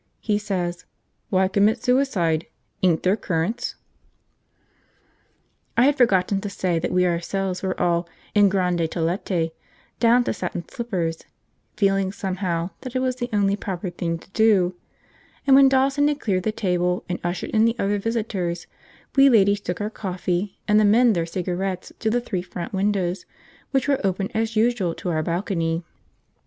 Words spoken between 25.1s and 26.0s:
our balcony.